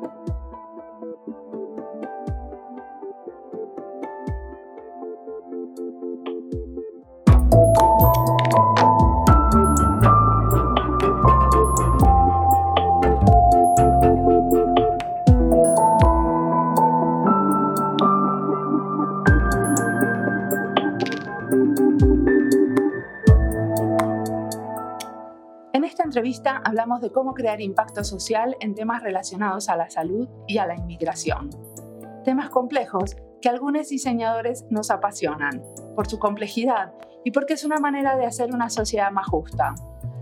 [0.00, 0.37] you
[26.64, 30.76] hablamos de cómo crear impacto social en temas relacionados a la salud y a la
[30.76, 31.50] inmigración.
[32.24, 35.62] Temas complejos que algunos diseñadores nos apasionan
[35.94, 36.92] por su complejidad
[37.24, 39.74] y porque es una manera de hacer una sociedad más justa.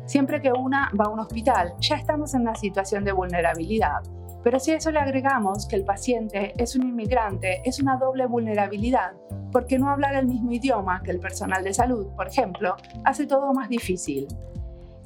[0.05, 4.03] Siempre que una va a un hospital, ya estamos en una situación de vulnerabilidad.
[4.45, 8.27] Pero si a eso le agregamos que el paciente es un inmigrante, es una doble
[8.27, 9.15] vulnerabilidad,
[9.51, 13.53] porque no hablar el mismo idioma que el personal de salud, por ejemplo, hace todo
[13.53, 14.29] más difícil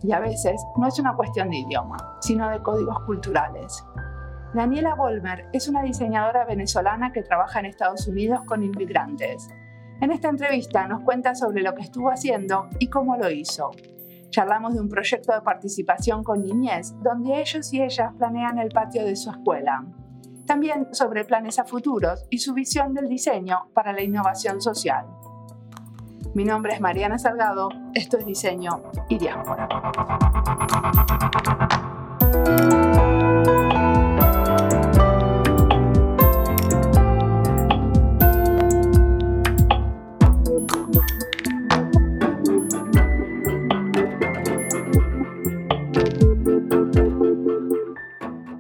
[0.02, 3.84] y a veces no es una cuestión de idioma, sino de códigos culturales.
[4.54, 9.48] Daniela Volmer es una diseñadora venezolana que trabaja en Estados Unidos con inmigrantes.
[10.00, 13.70] En esta entrevista nos cuenta sobre lo que estuvo haciendo y cómo lo hizo.
[14.30, 19.04] Charlamos de un proyecto de participación con niñez, donde ellos y ellas planean el patio
[19.04, 19.84] de su escuela.
[20.46, 25.06] También sobre planes a futuros y su visión del diseño para la innovación social.
[26.34, 29.68] Mi nombre es Mariana Salgado, esto es Diseño y Diáspora.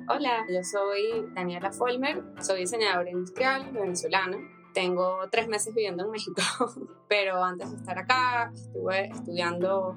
[0.08, 6.42] Hola, yo soy Daniela Folmer, soy diseñadora industrial venezolana tengo tres meses viviendo en México,
[7.08, 9.96] pero antes de estar acá estuve estudiando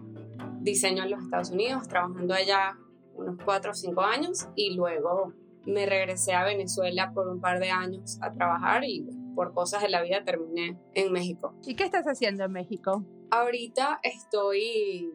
[0.61, 2.77] diseño en los Estados Unidos, trabajando allá
[3.15, 5.33] unos cuatro o cinco años y luego
[5.65, 9.89] me regresé a Venezuela por un par de años a trabajar y por cosas de
[9.89, 11.55] la vida terminé en México.
[11.65, 13.05] ¿Y qué estás haciendo en México?
[13.31, 15.11] Ahorita estoy,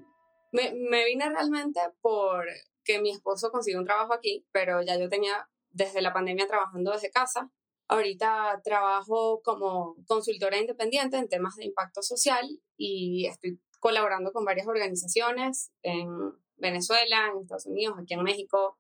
[0.52, 2.46] me, me vine realmente por
[2.84, 6.92] que mi esposo consiguió un trabajo aquí, pero ya yo tenía desde la pandemia trabajando
[6.92, 7.50] desde casa
[7.88, 14.66] Ahorita trabajo como consultora independiente en temas de impacto social y estoy colaborando con varias
[14.66, 16.08] organizaciones en
[16.56, 18.78] Venezuela, en Estados Unidos, aquí en México.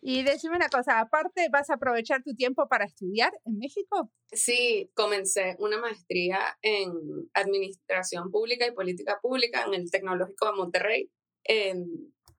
[0.00, 4.10] Y decime una cosa, aparte, ¿vas a aprovechar tu tiempo para estudiar en México?
[4.32, 6.90] Sí, comencé una maestría en
[7.34, 11.10] Administración Pública y Política Pública en el Tecnológico de Monterrey.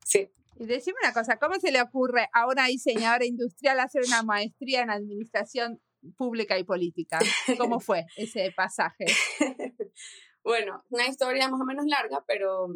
[0.06, 0.32] sí.
[0.62, 4.82] Y decime una cosa, ¿cómo se le ocurre a una diseñadora industrial hacer una maestría
[4.82, 5.80] en Administración
[6.18, 7.20] pública y política.
[7.58, 9.06] ¿Cómo fue ese pasaje?
[10.44, 12.68] bueno, una historia más o menos larga, pero,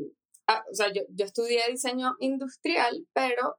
[0.48, 3.58] ah, o sea, yo, yo estudié diseño industrial, pero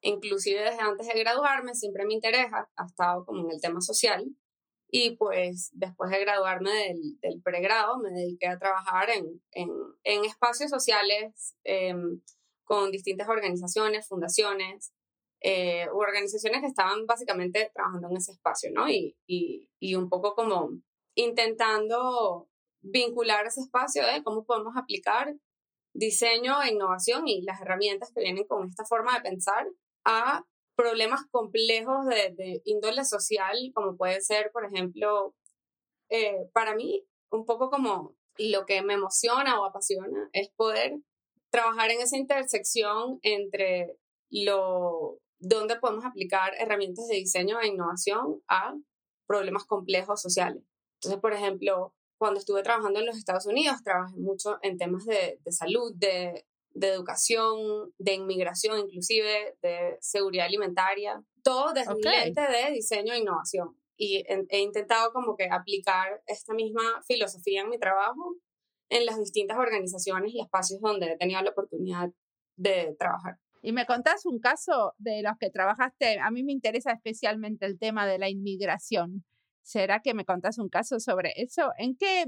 [0.00, 4.26] inclusive desde antes de graduarme siempre me interesa, ha estado como en el tema social.
[4.88, 9.68] Y pues después de graduarme del, del pregrado me dediqué a trabajar en, en,
[10.04, 12.20] en espacios sociales em,
[12.64, 14.92] con distintas organizaciones, fundaciones,
[15.48, 18.88] eh, organizaciones que estaban básicamente trabajando en ese espacio, ¿no?
[18.88, 20.70] Y, y, y un poco como
[21.14, 22.48] intentando
[22.82, 25.36] vincular ese espacio de cómo podemos aplicar
[25.94, 29.68] diseño e innovación y las herramientas que vienen con esta forma de pensar
[30.04, 35.36] a problemas complejos de, índole social, como puede ser, por ejemplo,
[36.08, 40.96] eh, para mí, un poco como lo que me emociona o apasiona es poder
[41.50, 43.96] trabajar en esa intersección entre
[44.28, 48.74] lo donde podemos aplicar herramientas de diseño e innovación a
[49.26, 50.62] problemas complejos sociales.
[50.96, 55.38] Entonces, por ejemplo, cuando estuve trabajando en los Estados Unidos, trabajé mucho en temas de,
[55.44, 62.40] de salud, de, de, educación, de inmigración, inclusive de seguridad alimentaria, todo desde un lente
[62.40, 63.76] de diseño e innovación.
[63.98, 68.36] Y he intentado como que aplicar esta misma filosofía en mi trabajo
[68.88, 72.10] en las distintas organizaciones y espacios donde he tenido la oportunidad
[72.56, 73.38] de trabajar.
[73.66, 76.20] Y me contás un caso de los que trabajaste.
[76.20, 79.24] A mí me interesa especialmente el tema de la inmigración.
[79.62, 81.72] ¿Será que me contás un caso sobre eso?
[81.76, 82.26] ¿En qué,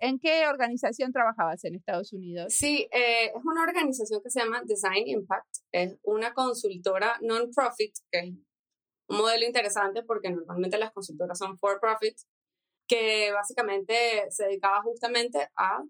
[0.00, 2.54] en qué, organización trabajabas en Estados Unidos?
[2.56, 5.56] Sí, eh, es una organización que se llama Design Impact.
[5.72, 12.16] Es una consultora non-profit, que es un modelo interesante porque normalmente las consultoras son for-profit,
[12.88, 13.94] que básicamente
[14.30, 15.82] se dedicaba justamente a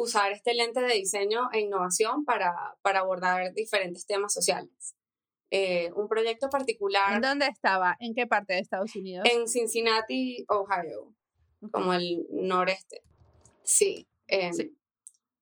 [0.00, 4.94] usar este lente de diseño e innovación para, para abordar diferentes temas sociales.
[5.50, 7.14] Eh, un proyecto particular.
[7.14, 7.96] ¿En dónde estaba?
[7.98, 9.26] ¿En qué parte de Estados Unidos?
[9.30, 11.14] En Cincinnati, Ohio,
[11.72, 13.02] como el noreste.
[13.64, 14.06] Sí.
[14.28, 14.76] Em, sí.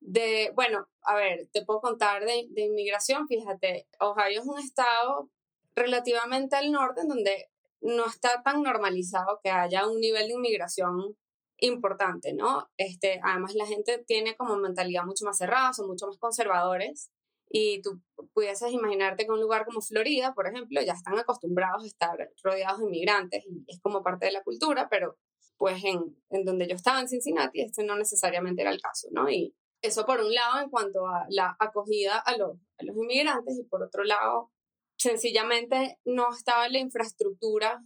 [0.00, 5.30] De, bueno, a ver, te puedo contar de, de, inmigración, fíjate, Ohio es un estado
[5.74, 7.50] relativamente al norte, en donde
[7.80, 11.16] no está tan normalizado que haya un nivel de inmigración
[11.58, 12.68] importante, ¿no?
[12.76, 17.10] Este, además, la gente tiene como mentalidad mucho más cerrada, son mucho más conservadores.
[17.48, 18.02] Y tú
[18.34, 22.80] pudieses imaginarte que un lugar como Florida, por ejemplo, ya están acostumbrados a estar rodeados
[22.80, 25.16] de inmigrantes y es como parte de la cultura, pero
[25.56, 29.30] pues en, en donde yo estaba en Cincinnati, este no necesariamente era el caso, ¿no?
[29.30, 33.58] Y eso por un lado en cuanto a la acogida a los, a los inmigrantes
[33.58, 34.50] y por otro lado,
[34.98, 37.82] sencillamente no estaba la infraestructura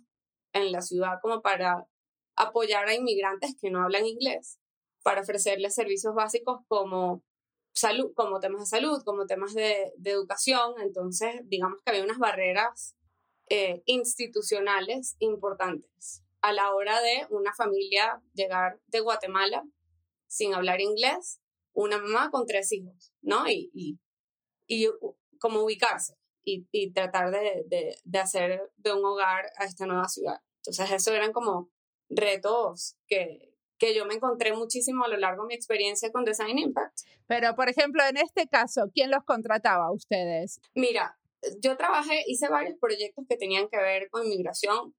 [0.52, 1.87] en la ciudad como para
[2.42, 4.58] apoyar a inmigrantes que no hablan inglés,
[5.02, 7.22] para ofrecerles servicios básicos como
[7.72, 10.75] salud, como temas de salud, como temas de, de educación.
[10.81, 12.96] Entonces, digamos que había unas barreras
[13.48, 19.64] eh, institucionales importantes a la hora de una familia llegar de Guatemala
[20.26, 21.40] sin hablar inglés,
[21.72, 23.48] una mamá con tres hijos, ¿no?
[23.48, 23.98] Y, y,
[24.66, 24.88] y
[25.38, 30.08] como ubicarse y, y tratar de, de, de, hacer de un hogar a esta nueva
[30.08, 30.40] ciudad.
[30.58, 31.70] Entonces, eso eran como
[32.11, 36.59] retos que, que yo me encontré muchísimo a lo largo de mi experiencia con Design
[36.59, 37.01] Impact.
[37.27, 40.61] Pero, por ejemplo, en este caso, ¿quién los contrataba a ustedes?
[40.75, 41.19] Mira,
[41.61, 44.95] yo trabajé, hice varios proyectos que tenían que ver con inmigración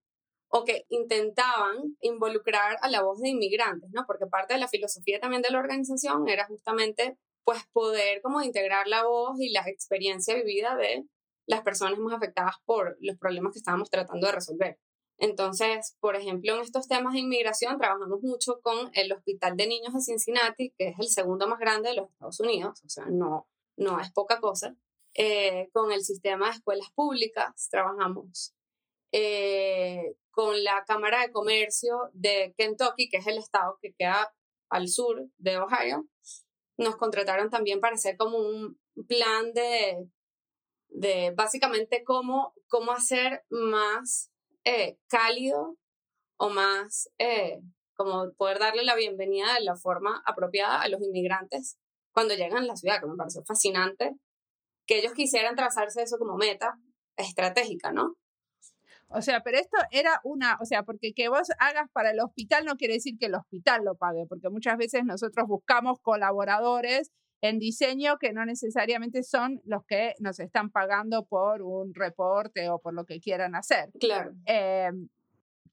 [0.50, 4.06] o que intentaban involucrar a la voz de inmigrantes, ¿no?
[4.06, 8.88] Porque parte de la filosofía también de la organización era justamente pues poder como integrar
[8.88, 11.06] la voz y la experiencia vivida de
[11.48, 14.80] las personas más afectadas por los problemas que estábamos tratando de resolver.
[15.22, 19.94] Entonces, por ejemplo, en estos temas de inmigración trabajamos mucho con el Hospital de Niños
[19.94, 23.48] de Cincinnati, que es el segundo más grande de los Estados Unidos, o sea, no,
[23.78, 24.76] no es poca cosa.
[25.14, 28.56] Eh, con el sistema de escuelas públicas trabajamos
[29.12, 34.34] eh, con la Cámara de Comercio de Kentucky, que es el estado que queda
[34.70, 36.08] al sur de Ohio.
[36.78, 40.10] Nos contrataron también para hacer como un plan de,
[40.88, 44.31] de básicamente cómo, cómo hacer más
[44.66, 45.76] eh, cálido
[46.38, 47.60] o más eh,
[47.94, 51.78] como poder darle la bienvenida de la forma apropiada a los inmigrantes
[52.14, 54.16] cuando llegan a la ciudad, que me pareció fascinante,
[54.86, 56.78] que ellos quisieran trazarse eso como meta
[57.16, 58.16] estratégica, ¿no?
[59.14, 62.66] O sea, pero esto era una, o sea, porque que vos hagas para el hospital
[62.66, 67.60] no quiere decir que el hospital lo pague, porque muchas veces nosotros buscamos colaboradores en
[67.60, 72.94] diseño que no necesariamente son los que nos están pagando por un reporte o por
[72.94, 73.90] lo que quieran hacer.
[74.00, 74.32] Claro.
[74.46, 74.92] Eh,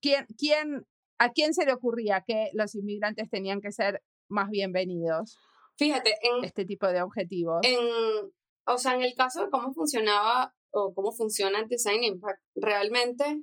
[0.01, 0.87] ¿quién, quién,
[1.19, 5.37] ¿A quién se le ocurría que los inmigrantes tenían que ser más bienvenidos?
[5.77, 7.61] Fíjate, en este tipo de objetivos.
[7.63, 7.79] En,
[8.67, 13.43] o sea, en el caso de cómo funcionaba o cómo funciona el Design Impact, realmente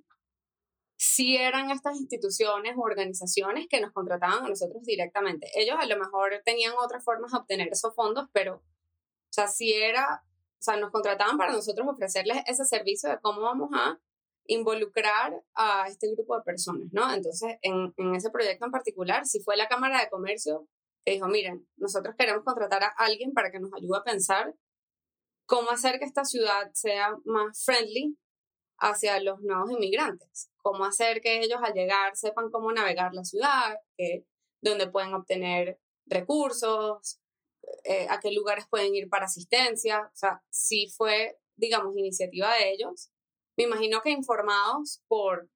[0.98, 5.50] sí eran estas instituciones o organizaciones que nos contrataban a nosotros directamente.
[5.56, 9.74] Ellos a lo mejor tenían otras formas de obtener esos fondos, pero, o sea, sí
[9.74, 14.00] era, o sea, nos contrataban para nosotros ofrecerles ese servicio de cómo vamos a
[14.48, 17.12] involucrar a este grupo de personas, ¿no?
[17.12, 20.68] Entonces, en, en ese proyecto en particular, sí fue la Cámara de Comercio
[21.04, 24.56] que dijo, miren, nosotros queremos contratar a alguien para que nos ayude a pensar
[25.46, 28.18] cómo hacer que esta ciudad sea más friendly
[28.78, 33.76] hacia los nuevos inmigrantes, cómo hacer que ellos al llegar sepan cómo navegar la ciudad,
[34.62, 37.20] dónde pueden obtener recursos,
[37.84, 42.72] eh, a qué lugares pueden ir para asistencia, o sea, sí fue, digamos, iniciativa de
[42.72, 43.12] ellos.
[43.58, 45.50] Me imagino que informados por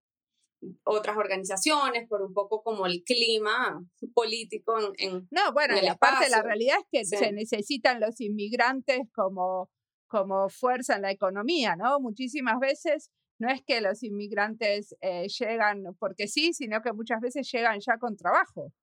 [0.83, 3.83] otras organizaciones, por un poco como el clima
[4.13, 5.27] político en...
[5.31, 9.69] no, bueno, en y aparte la realidad es que se necesitan los inmigrantes como
[10.09, 11.99] como fuerza en la economía, ¿no?
[11.99, 17.49] Muchísimas veces no es que los inmigrantes eh, llegan porque sí, sino que muchas veces
[17.49, 18.73] llegan ya con trabajo.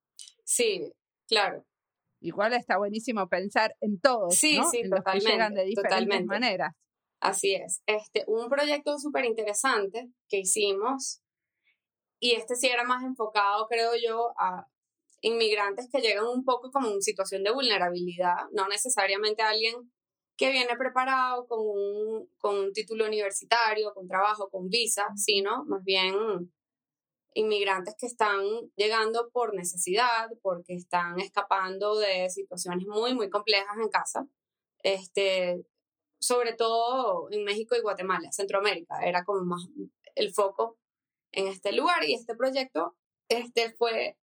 [0.44, 0.92] Sí,
[1.28, 1.66] claro.
[2.20, 4.70] Igual está buenísimo pensar en todos, sí, ¿no?
[4.70, 6.72] Sí, en totalmente, los que llegan de diferentes maneras.
[7.20, 7.82] Así es.
[7.86, 11.20] Este, un proyecto súper interesante que hicimos,
[12.18, 14.66] y este sí era más enfocado, creo yo, a
[15.20, 19.92] inmigrantes que llegan un poco como en situación de vulnerabilidad, no necesariamente a alguien
[20.36, 25.82] que viene preparado con un, con un título universitario, con trabajo, con visa, sino más
[25.82, 26.52] bien
[27.34, 28.40] inmigrantes que están
[28.76, 34.26] llegando por necesidad, porque están escapando de situaciones muy, muy complejas en casa,
[34.82, 35.66] este,
[36.18, 39.68] sobre todo en México y Guatemala, Centroamérica, era como más
[40.14, 40.78] el foco
[41.32, 42.96] en este lugar y este proyecto.
[43.28, 44.16] Este fue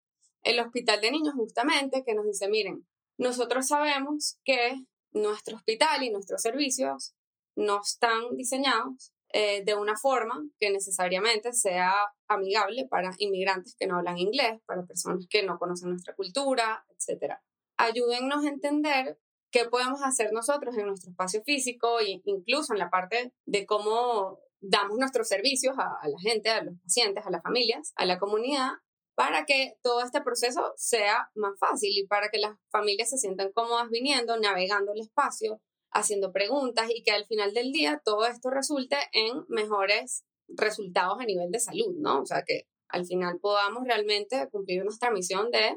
[0.44, 2.88] el Hospital de Niños justamente que nos dice, miren,
[3.18, 7.13] nosotros sabemos que nuestro hospital y nuestros servicios
[7.56, 11.94] no están diseñados eh, de una forma que necesariamente sea
[12.27, 17.36] amigable para inmigrantes que no hablan inglés, para personas que no conocen nuestra cultura, etc.
[17.77, 19.18] Ayúdennos a entender
[19.50, 24.39] qué podemos hacer nosotros en nuestro espacio físico e incluso en la parte de cómo
[24.60, 28.20] damos nuestros servicios a, a la gente, a los pacientes, a las familias, a la
[28.20, 28.72] comunidad,
[29.15, 33.51] para que todo este proceso sea más fácil y para que las familias se sientan
[33.51, 38.50] cómodas viniendo, navegando el espacio, haciendo preguntas y que al final del día todo esto
[38.50, 42.22] resulte en mejores resultados a nivel de salud, ¿no?
[42.22, 45.75] O sea, que al final podamos realmente cumplir nuestra misión de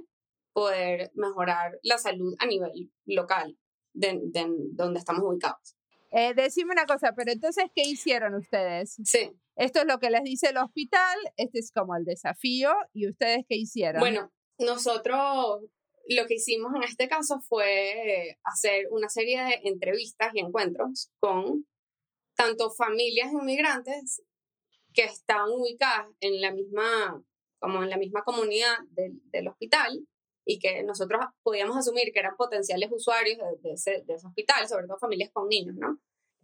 [0.53, 3.59] poder mejorar la salud a nivel local
[3.93, 4.21] de,
[4.73, 5.77] donde estamos ubicados.
[6.11, 8.97] Eh, decime una cosa, pero entonces, ¿qué hicieron ustedes?
[9.05, 9.33] Sí.
[9.57, 13.45] Esto es lo que les dice el hospital, este es como el desafío, ¿y ustedes
[13.49, 14.01] qué hicieron?
[14.01, 15.61] Bueno, nosotros
[16.09, 21.67] lo que hicimos en este caso fue hacer una serie de entrevistas y encuentros con
[22.37, 24.23] tanto familias inmigrantes
[24.93, 27.23] que están ubicadas en la misma,
[27.59, 30.07] como en la misma comunidad del, hospital
[30.45, 34.99] y que nosotros podíamos asumir que eran potenciales usuarios de, de, ese, hospital, sobre todo
[34.99, 35.99] familias con niños, ¿no?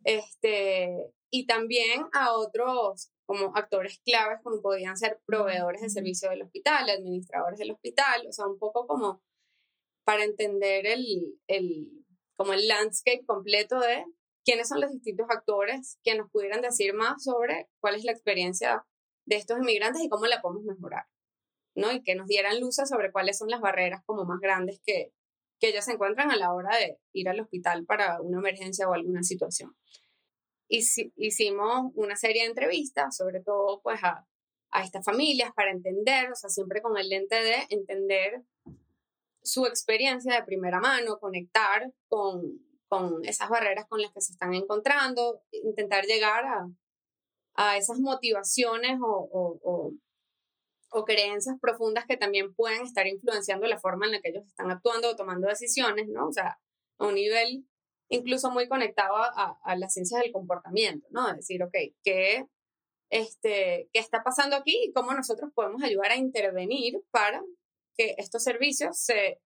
[0.05, 6.43] Este, y también a otros como actores claves como podían ser proveedores de servicio del
[6.43, 9.23] hospital, administradores del hospital, o sea, un poco como
[10.05, 12.05] para entender el, el,
[12.37, 14.05] como el landscape completo de
[14.45, 18.85] quiénes son los distintos actores que nos pudieran decir más sobre cuál es la experiencia
[19.27, 21.05] de estos inmigrantes y cómo la podemos mejorar,
[21.77, 21.93] ¿no?
[21.93, 25.13] Y que nos dieran luces sobre cuáles son las barreras como más grandes que,
[25.61, 28.95] que ellos se encuentran a la hora de ir al hospital para una emergencia o
[28.95, 29.77] alguna situación.
[30.71, 34.27] Hicimos una serie de entrevistas, sobre todo pues a,
[34.71, 38.43] a estas familias para entender, o sea, siempre con el lente de entender
[39.43, 44.55] su experiencia de primera mano, conectar con, con esas barreras con las que se están
[44.55, 46.69] encontrando, intentar llegar a,
[47.55, 49.93] a esas motivaciones o, o,
[50.91, 54.71] o, creencias profundas que también pueden estar influenciando la forma en la que ellos están
[54.71, 56.29] actuando o tomando decisiones, ¿no?
[56.29, 56.59] O sea,
[56.99, 57.65] a un nivel
[58.11, 61.29] incluso muy conectado a, a las ciencias del comportamiento, ¿no?
[61.31, 61.75] Es decir, ok,
[62.05, 62.47] ¿qué,
[63.11, 67.43] este, ¿qué está pasando aquí y cómo nosotros podemos ayudar a intervenir para
[67.97, 69.41] que estos servicios se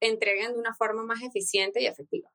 [0.00, 2.30] entreguen de una forma más eficiente y efectiva.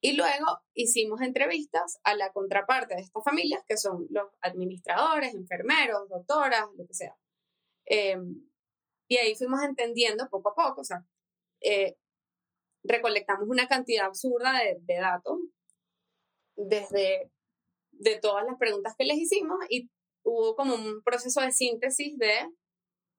[0.00, 6.08] Y luego hicimos entrevistas a la contraparte de estas familias, que son los administradores, enfermeros,
[6.08, 7.16] doctoras, lo que sea.
[7.86, 8.48] Em,
[9.08, 11.04] y ahí fuimos entendiendo poco a poco, o sea,
[11.60, 11.96] eh,
[12.84, 15.38] recolectamos una cantidad absurda de, de, datos
[16.56, 17.30] desde
[17.90, 19.90] de todas las preguntas que les hicimos y
[20.24, 22.48] hubo como un proceso de síntesis de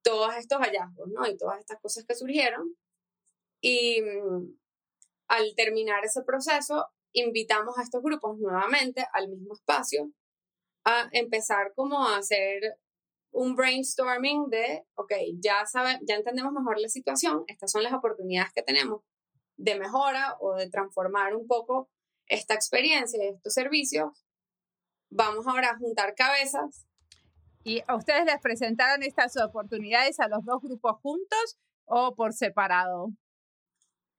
[0.03, 1.27] todos estos hallazgos, ¿no?
[1.27, 2.75] Y todas estas cosas que surgieron.
[3.61, 4.57] Y mm,
[5.27, 10.11] al terminar ese proceso, invitamos a estos grupos nuevamente al mismo espacio
[10.85, 12.77] a empezar como a hacer
[13.31, 18.51] un brainstorming de, ok, ya, sabe, ya entendemos mejor la situación, estas son las oportunidades
[18.53, 19.01] que tenemos
[19.59, 21.89] de mejora o de transformar un poco
[22.27, 24.25] esta experiencia y estos servicios.
[25.11, 26.85] Vamos ahora a juntar cabezas
[27.63, 33.09] ¿Y a ustedes les presentaron estas oportunidades a los dos grupos juntos o por separado?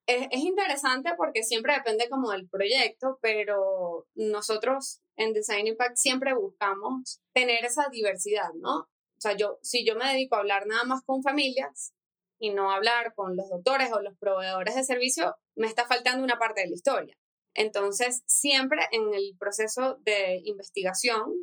[0.07, 6.35] Es, es, interesante porque siempre depende como del proyecto, pero nosotros en Design Impact siempre
[6.35, 8.81] buscamos tener esa diversidad, ¿no?
[8.81, 11.95] O sea, yo, si yo me dedico a hablar nada más con familias
[12.41, 16.39] y no hablar con los doctores o los proveedores de servicio, me está faltando una
[16.39, 17.17] parte de la historia.
[17.55, 21.35] Entonces, siempre en el proceso de investigación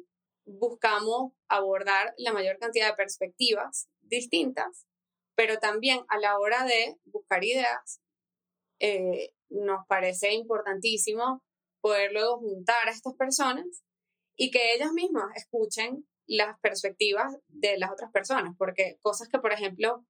[0.45, 4.87] buscamos abordar la mayor cantidad de perspectivas distintas,
[5.35, 8.01] pero también a la hora de buscar ideas,
[8.79, 11.43] eh, nos parece importantísimo
[11.81, 13.83] poder luego juntar a estas personas
[14.35, 19.53] y que ellas mismas escuchen las perspectivas de las otras personas, porque cosas que, por
[19.53, 20.05] ejemplo,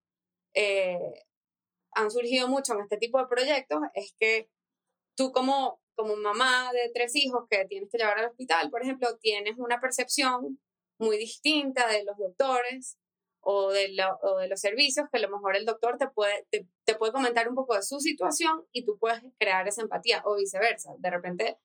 [0.57, 1.23] eh,
[1.91, 4.49] han surgido mucho en este tipo de proyectos es que
[5.15, 9.17] tú como como mamá de tres hijos que tienes que llevar al hospital, por ejemplo,
[9.17, 10.59] tienes una percepción
[10.99, 12.99] muy distinta de los doctores
[13.41, 16.95] o de, de los servicios, que a lo mejor el doctor te puede, te, te,
[16.95, 20.93] puede comentar un poco de su situación y tú puedes crear esa empatía o viceversa.
[20.99, 21.57] De repente,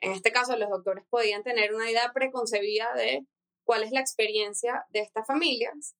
[0.00, 3.26] en este caso, los doctores podían tener una idea preconcebida de
[3.64, 5.96] cuál es la experiencia de estas familias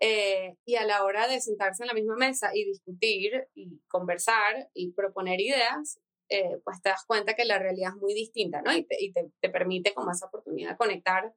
[0.00, 4.70] eh, y a la hora de sentarse en la misma mesa y discutir y conversar
[4.74, 8.72] y proponer ideas, eh, pues te das cuenta que la realidad es muy distinta, ¿no?
[8.72, 11.32] Y te, y te, te permite como esa oportunidad conectar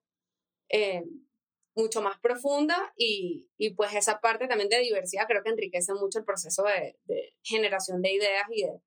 [0.69, 1.03] eh,
[1.75, 6.19] mucho más profunda y, y, pues esa parte también de diversidad creo que enriquece mucho
[6.19, 8.81] el proceso de, de generación de ideas y de,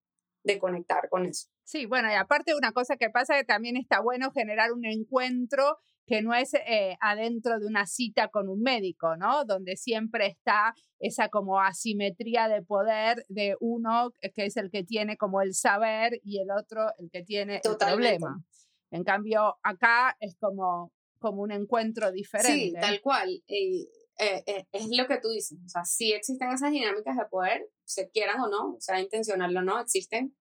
[0.45, 1.49] de conectar con eso.
[1.65, 5.79] Sí, bueno, y aparte una cosa que pasa que también está bueno generar un encuentro
[6.13, 9.47] que no es eh, adentro de una cita con un médico, ¿no?
[9.47, 15.17] Donde siempre está esa como asimetría de poder de uno que es el que tiene
[15.17, 18.45] como el saber y el otro el que tiene el problema.
[18.91, 22.53] En cambio, acá es como, como un encuentro diferente.
[22.53, 23.43] Sí, tal cual.
[23.47, 23.87] Eh,
[24.19, 25.59] eh, es lo que tú dices.
[25.65, 29.63] O sea, sí existen esas dinámicas de poder, se quieran o no, sea intencional o
[29.63, 30.37] no, existen.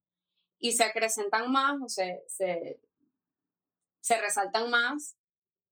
[0.59, 2.81] Y se acrecentan más o se, se,
[4.01, 5.15] se resaltan más,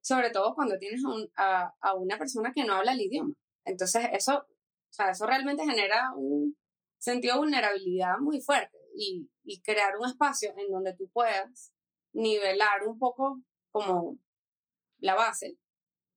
[0.01, 1.01] sobre todo cuando tienes
[1.35, 3.33] a, a, una persona que no habla el idioma.
[3.65, 6.57] Entonces, eso, o sea, eso realmente genera un
[6.97, 11.73] sentido de vulnerabilidad muy fuerte y, y crear un espacio en donde tú puedas
[12.13, 13.41] nivelar un poco
[13.71, 14.17] como
[14.99, 15.57] la base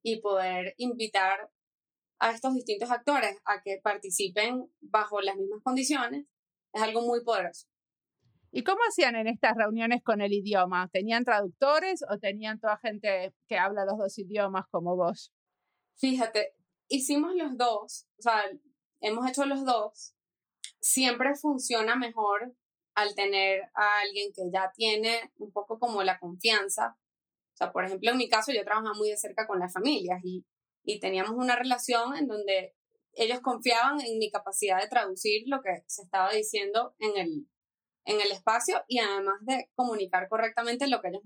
[0.03, 1.51] y poder invitar
[2.19, 6.27] a estos distintos actores a que participen bajo las mismas condiciones
[6.73, 7.67] es algo muy poderoso.
[8.55, 10.91] ¿Y cómo hacían en estas reuniones con el idioma?
[10.93, 15.33] ¿Tenían traductores o tenían toda gente que habla los dos idiomas como vos?
[15.97, 16.55] Fíjate,
[16.89, 18.45] hicimos los dos, o sea,
[19.01, 20.15] hemos hecho los dos.
[20.81, 22.55] Siempre funciona mejor
[22.95, 26.99] al tener a alguien que ya tiene un poco como la confianza.
[27.55, 30.21] O sea, por ejemplo, en mi caso yo trabajaba muy de cerca con las familias
[30.25, 30.45] y,
[30.85, 32.75] y teníamos una relación en donde
[33.15, 37.49] ellos confiaban en mi capacidad de traducir lo que se estaba diciendo en el,
[38.05, 41.23] en el espacio y además de comunicar correctamente lo que ellos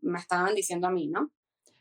[0.00, 1.30] me, estaban diciendo a mí, ¿no?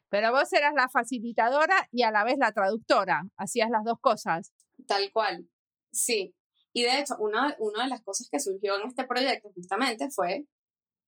[0.09, 4.53] Pero vos eras la facilitadora y a la vez la traductora, hacías las dos cosas.
[4.87, 5.49] Tal cual,
[5.91, 6.35] sí.
[6.73, 10.45] Y de hecho, una, una de las cosas que surgió en este proyecto justamente fue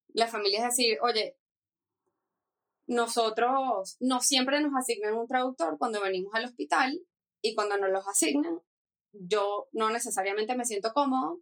[0.10, 1.38] la familia es decir, oye,
[2.88, 7.01] nosotros no siempre nos asignan un traductor cuando venimos al hospital
[7.41, 8.62] y cuando nos los asignan,
[9.12, 11.41] yo no necesariamente me siento cómodo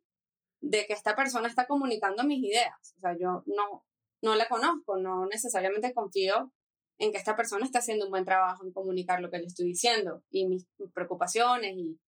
[0.62, 2.96] de que esta persona está comunicando mis ideas.
[2.98, 3.86] O sea, yo no,
[4.22, 6.52] no la conozco, no necesariamente confío
[6.98, 9.68] en que esta persona está haciendo un buen trabajo en comunicar lo que le estoy
[9.68, 12.00] diciendo y mis preocupaciones y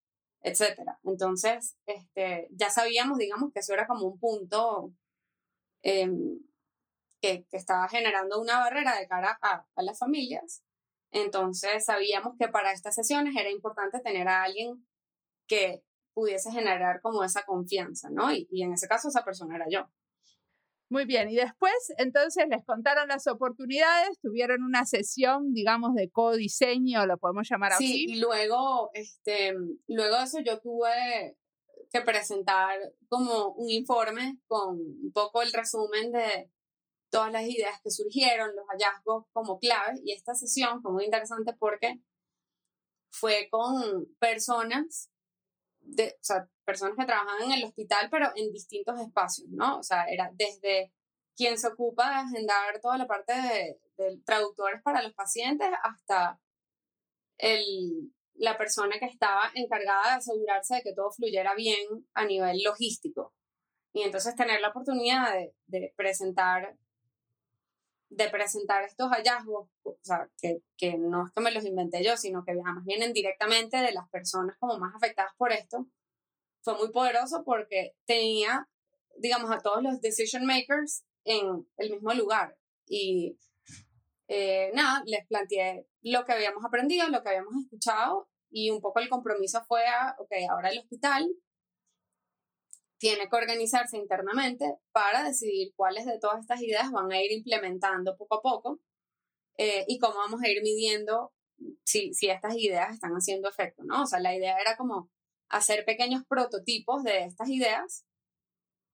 [0.42, 1.00] etcétera.
[1.04, 4.94] Entonces, este, ya sabíamos, digamos, que eso era como un punto
[5.82, 6.40] em,
[7.22, 10.64] que, que, estaba generando una barrera de cara a, a, las familias.
[11.12, 14.88] Entonces, sabíamos que para estas sesiones era importante tener a alguien
[15.48, 15.84] que
[16.18, 18.34] pudiese generar como esa confianza, ¿no?
[18.34, 19.88] Y, y en ese caso, esa persona era yo.
[20.90, 27.06] Muy bien, y después entonces les contaron las oportunidades, tuvieron una sesión, digamos, de codiseño,
[27.06, 27.86] lo podemos llamar así.
[27.86, 29.54] Sí, y luego, este,
[29.86, 31.38] luego de eso yo tuve
[31.92, 36.50] que presentar como un informe con un poco el resumen de
[37.12, 41.54] todas las ideas que surgieron, los hallazgos como claves, y esta sesión fue muy interesante
[41.60, 42.02] porque
[43.12, 45.12] fue con personas
[45.88, 49.80] de, o sea, personas que trabajan en el hospital, pero en distintos espacios, ¿no?
[49.80, 50.92] O sea, era desde
[51.36, 53.80] quien se ocupa de agendar toda la parte de,
[54.26, 56.40] traductores para los pacientes hasta
[57.40, 62.62] el, la persona que estaba encargada de asegurarse de que todo fluyera bien a nivel
[62.64, 63.34] logístico.
[63.94, 66.78] Y entonces tener la oportunidad de, de presentar
[68.18, 72.18] de presentar estos hallazgos, o sea, que, que, no es que me los inventé yo,
[72.18, 75.88] sino que además vienen directamente de las personas como más afectadas por esto,
[76.62, 78.68] fue muy poderoso porque tenía,
[79.18, 82.58] digamos, a todos los decision makers en el mismo lugar.
[82.88, 83.38] Y
[84.28, 89.00] eh, nada, les planteé lo que habíamos aprendido, lo que habíamos escuchado y un poco
[89.00, 91.30] el compromiso fue a, ok, ahora el hospital
[92.98, 98.18] tiene que organizarse internamente para decidir cuáles de todas estas ideas van a ir implementando
[98.18, 98.80] poco a poco
[99.58, 101.34] eh, y cómo vamos a ir midiendo
[101.84, 104.04] si, si estas ideas están haciendo efecto, ¿no?
[104.04, 105.10] O sea, la idea era como
[105.50, 108.06] hacer pequeños prototipos de estas ideas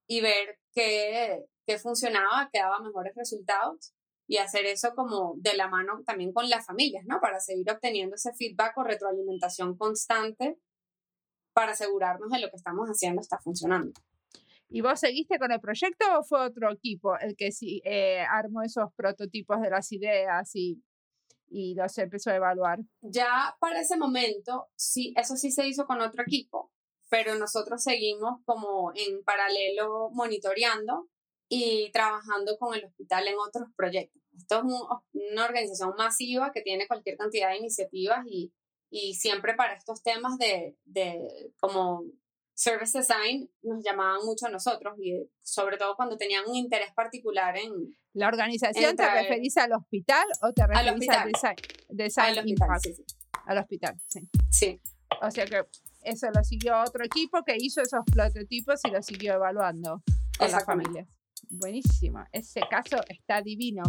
[0.07, 3.93] y ver qué, qué funcionaba, qué daba mejores resultados
[4.27, 7.19] y hacer eso como de la mano también con las familias, ¿no?
[7.19, 10.57] Para seguir obteniendo ese feedback o retroalimentación constante
[11.53, 13.93] para asegurarnos de lo que estamos haciendo está funcionando.
[14.69, 18.63] ¿Y vos seguiste con el proyecto o fue otro equipo el que sí, eh, armó
[18.63, 20.81] esos prototipos de las ideas y,
[21.47, 22.79] y los empezó a evaluar?
[23.01, 26.71] Ya para ese momento, sí, eso sí se hizo con otro equipo,
[27.09, 31.07] pero nosotros seguimos como en paralelo monitoreando
[31.47, 34.23] y trabajando con el hospital en otros proyectos.
[34.35, 34.63] Esto es
[35.13, 38.51] una organización masiva que tiene cualquier cantidad de iniciativas y
[38.93, 42.03] y siempre para estos temas de, de como
[42.53, 47.57] service design nos llamaban mucho a nosotros y sobre todo cuando tenían un interés particular
[47.57, 47.71] en...
[48.13, 51.55] ¿La organización te referís al hospital o te referís al, design,
[51.89, 53.03] design al hospital, sí, sí.
[53.47, 54.29] Al hospital, sí.
[54.51, 54.81] Sí.
[55.23, 55.63] O sea que
[56.03, 60.03] eso lo siguió otro equipo que hizo esos prototipos y lo siguió evaluando
[60.37, 61.07] con las familias.
[61.49, 62.23] Buenísimo.
[62.31, 63.81] Ese caso está divino.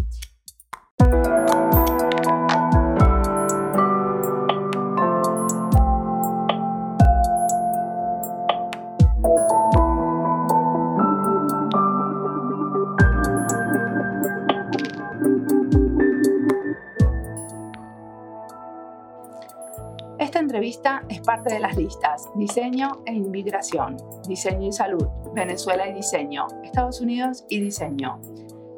[21.24, 23.96] Parte de las listas Diseño e Inmigración,
[24.28, 28.20] Diseño y Salud, Venezuela y Diseño, Estados Unidos y Diseño,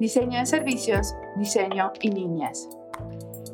[0.00, 2.68] Diseño de Servicios, Diseño y Niñez.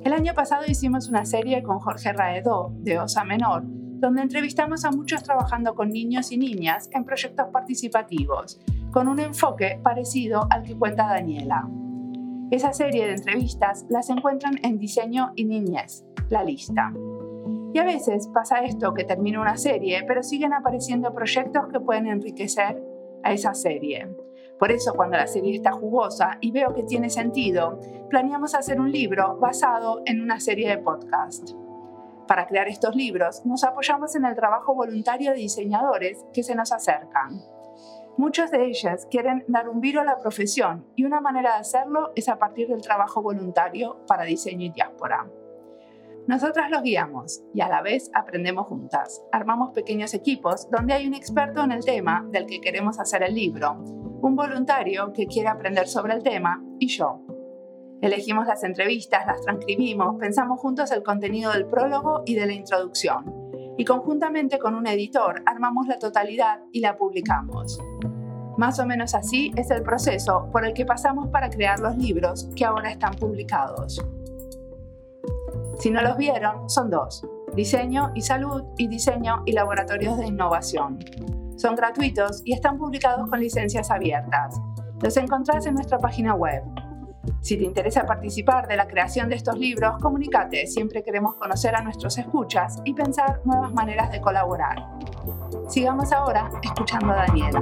[0.04, 4.90] El año pasado hicimos una serie con Jorge Raedó, de Osa Menor, donde entrevistamos a
[4.90, 10.76] muchos trabajando con niños y niñas en proyectos participativos, con un enfoque parecido al que
[10.76, 11.68] cuenta Daniela.
[12.50, 16.92] Esa serie de entrevistas las encuentran en Diseño y Niñez, la lista.
[17.72, 22.06] Y a veces pasa esto que termina una serie, pero siguen apareciendo proyectos que pueden
[22.06, 22.82] enriquecer
[23.22, 24.14] a esa serie.
[24.58, 27.80] Por eso cuando la serie está jugosa y veo que tiene sentido,
[28.10, 31.52] planeamos hacer un libro basado en una serie de podcast.
[32.28, 36.72] Para crear estos libros nos apoyamos en el trabajo voluntario de diseñadores que se nos
[36.72, 37.40] acercan.
[38.18, 42.12] Muchos de ellas quieren dar un viro a la profesión y una manera de hacerlo
[42.14, 45.26] es a partir del trabajo voluntario para diseño y diáspora.
[46.26, 49.22] Nosotras los guiamos y a la vez aprendemos juntas.
[49.32, 53.34] Armamos pequeños equipos donde hay un experto en el tema del que queremos hacer el
[53.34, 57.22] libro, un voluntario que quiere aprender sobre el tema y yo.
[58.00, 63.42] Elegimos las entrevistas, las transcribimos, pensamos juntos el contenido del prólogo y de la introducción
[63.76, 67.80] y conjuntamente con un editor armamos la totalidad y la publicamos.
[68.58, 72.48] Más o menos así es el proceso por el que pasamos para crear los libros
[72.54, 74.00] que ahora están publicados.
[75.82, 81.00] Si no los vieron, son dos, Diseño y Salud y Diseño y Laboratorios de Innovación.
[81.56, 84.60] Son gratuitos y están publicados con licencias abiertas.
[85.00, 86.62] Los encontrás en nuestra página web
[87.40, 90.68] si te interesa participar de la creación de estos libros, comunícate.
[90.68, 94.86] Siempre queremos conocer a nuestros escuchas y pensar nuevas maneras de colaborar.
[95.68, 97.60] Sigamos ahora escuchando a Daniela.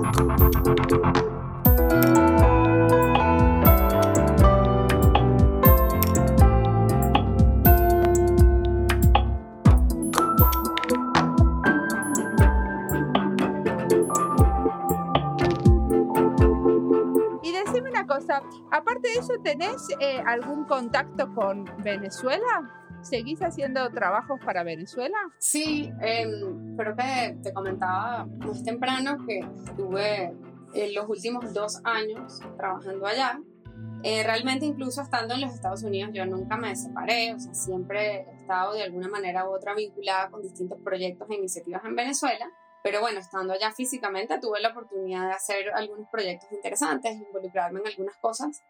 [18.71, 22.77] Aparte de eso, ¿tenés eh, algún contacto con Venezuela?
[23.03, 25.17] ¿Seguís haciendo trabajos para Venezuela?
[25.39, 30.35] Sí, em, creo que te comentaba más temprano que estuve
[30.75, 33.41] en los últimos dos años trabajando allá.
[34.03, 38.27] Eh, realmente incluso estando en los Estados Unidos yo nunca me separé, o sea, siempre
[38.31, 42.51] he estado de alguna manera u otra vinculada con distintos proyectos e iniciativas en Venezuela.
[42.83, 47.87] Pero bueno, estando allá físicamente tuve la oportunidad de hacer algunos proyectos interesantes, involucrarme en
[47.89, 48.63] algunas cosas.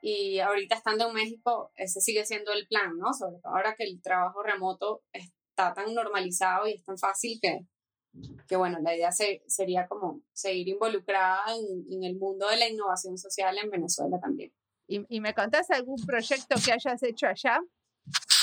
[0.00, 3.12] Y ahorita estando en México, ese sigue siendo el plan, ¿no?
[3.12, 7.60] Sobre todo ahora que el trabajo remoto está tan normalizado y es tan fácil que,
[8.48, 9.10] que bueno, la idea
[9.46, 14.52] sería como seguir involucrada en, el mundo de la innovación social en Venezuela también.
[14.88, 17.60] ¿Y, ¿Y me contás algún proyecto que hayas hecho allá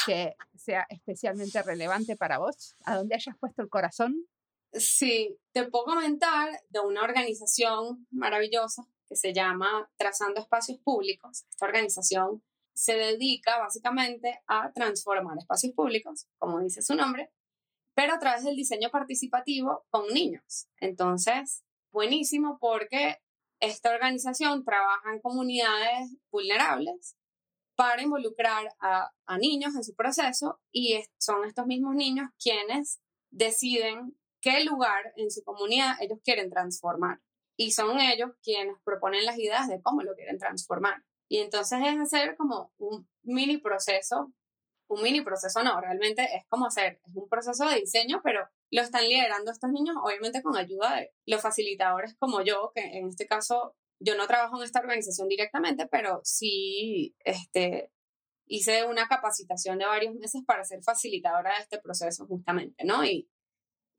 [0.06, 2.76] que sea especialmente relevante para vos?
[2.86, 4.26] ¿A dónde hayas puesto el corazón?
[4.72, 11.46] Sí, te puedo comentar de una organización maravillosa que se llama Trazando Espacios Públicos.
[11.50, 17.32] Esta organización se dedica básicamente a transformar espacios públicos, como dice su nombre,
[17.96, 20.70] pero a través del diseño participativo con niños.
[20.78, 23.18] Entonces, buenísimo porque
[23.60, 27.18] esta organización trabaja en comunidades vulnerables
[27.76, 33.02] para involucrar a, a niños en su proceso y son estos mismos niños quienes
[33.32, 37.20] deciden qué lugar en su comunidad ellos quieren transformar.
[37.58, 41.04] Y son ellos quienes proponen las ideas de cómo lo quieren transformar.
[41.28, 44.34] Y entonces es hacer como un mini proceso,
[44.88, 48.82] un mini proceso no, realmente es como hacer, es un proceso de diseño, pero lo
[48.82, 53.28] están liderando estos niños, obviamente con ayuda de los facilitadores como yo, que en este
[53.28, 57.92] caso yo no trabajo en esta organización directamente, pero sí este,
[58.46, 63.06] hice una capacitación de varios meses para ser facilitadora de este proceso justamente, ¿no?
[63.06, 63.30] Y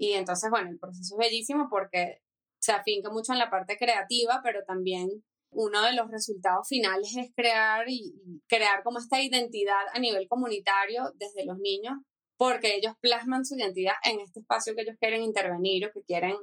[0.00, 2.22] y entonces, bueno, el proceso es bellísimo porque
[2.58, 5.10] se afinca mucho en la parte creativa, pero también
[5.50, 8.14] uno de los resultados finales es crear y,
[8.48, 11.98] crear como esta identidad a nivel comunitario desde los niños,
[12.38, 16.36] porque ellos plasman su identidad en este espacio que ellos quieren intervenir o que quieren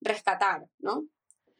[0.00, 1.04] rescatar, ¿no?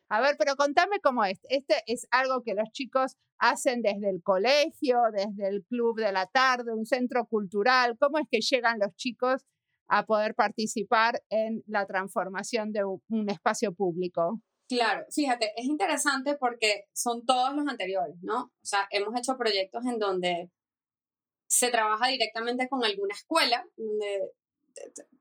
[0.09, 1.39] A ver, pero contame cómo es.
[1.49, 6.27] Este es algo que los chicos hacen desde el colegio, desde el club de la
[6.27, 7.97] tarde, un centro cultural.
[8.01, 9.45] ¿Cómo es que llegan los chicos
[9.95, 14.41] a poder participar en la transformación de un espacio público.
[14.69, 18.45] Claro, fíjate, es interesante porque son todos los anteriores, ¿no?
[18.45, 20.51] O sea, hemos hecho proyectos en donde
[21.47, 24.33] se trabaja directamente con alguna escuela, donde,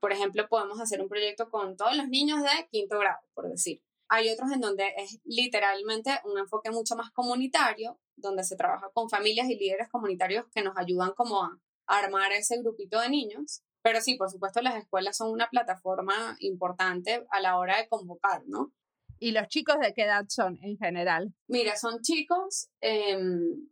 [0.00, 3.80] por ejemplo, podemos hacer un proyecto con todos los niños de quinto grado, por decir.
[4.08, 9.08] Hay otros en donde es literalmente un enfoque mucho más comunitario, donde se trabaja con
[9.08, 13.62] familias y líderes comunitarios que nos ayudan como a armar ese grupito de niños.
[13.84, 18.42] Pero sí, por supuesto, las escuelas son una plataforma importante a la hora de convocar,
[18.46, 18.72] ¿no?
[19.18, 21.34] ¿Y los chicos de qué edad son en general?
[21.48, 23.68] Mira, son chicos em,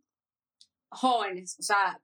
[0.89, 1.99] jóvenes, o sea,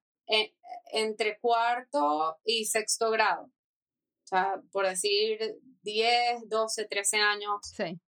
[0.91, 3.43] entre cuarto y sexto grado.
[3.43, 5.37] O sea, por decir
[5.83, 7.59] 10, 12, 13 años.
[7.61, 8.01] Sí.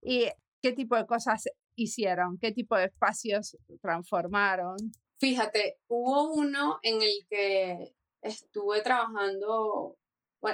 [0.00, 0.30] ¿Y
[0.62, 1.44] qué tipo de cosas
[1.76, 2.38] hicieron?
[2.38, 4.78] ¿Qué tipo de espacios transformaron?
[5.18, 9.96] Fíjate, hubo uno en el que estuve trabajando,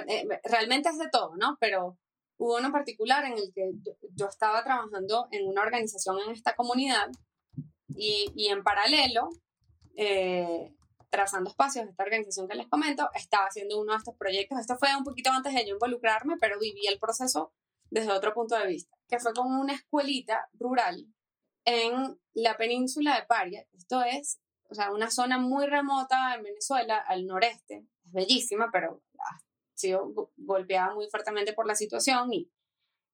[0.07, 1.57] eh, realmente es de todo, ¿no?
[1.59, 1.97] Pero
[2.37, 3.71] hubo uno particular en el que
[4.15, 7.09] yo, estaba trabajando en una organización en esta comunidad
[7.95, 9.29] y, y en paralelo,
[9.95, 10.73] eh,
[11.09, 14.59] trazando espacios, esta organización que les comento, estaba haciendo uno de estos proyectos.
[14.59, 17.51] Esto fue un poquito antes de yo involucrarme, pero viví el proceso
[17.89, 21.07] desde otro punto de vista, que fue como una escuelita rural
[21.65, 23.65] en la península de Paria.
[23.73, 27.87] Esto es, o sea, una zona muy remota en Venezuela, al noreste.
[28.05, 29.39] Es bellísima, pero ha
[29.73, 32.51] sido golpeada muy fuertemente por la situación y,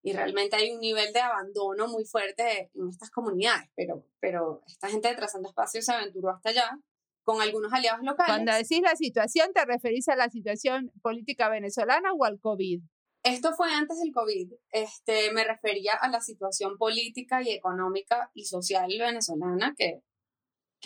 [0.04, 3.70] y realmente hay un nivel de abandono muy fuerte en estas comunidades.
[3.76, 6.80] Pero, pero esta gente de Trazando Espacios se aventuró hasta allá
[7.24, 8.36] con algunos aliados locales.
[8.36, 12.82] Cuando decís la situación, ¿te referís a la situación política venezolana o al COVID?
[13.24, 14.54] Esto fue antes del COVID.
[14.70, 20.04] Este, me refería a la situación política y económica y social venezolana que,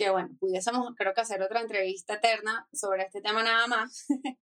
[0.00, 4.06] que bueno, pudiésemos creo que hacer otra entrevista eterna sobre este tema nada más.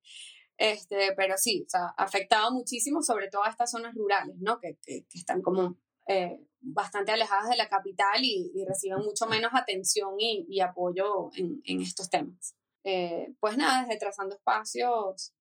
[0.56, 4.60] este, pero sí, o sea, afectado muchísimo sobre todo a estas zonas rurales, ¿no?
[4.60, 9.50] Que, que, que están como eh, bastante alejadas de la capital y, reciben mucho menos
[9.52, 12.54] atención y, y apoyo en, en, estos temas.
[12.84, 15.34] Eh, pues nada, desde Trazando Espacios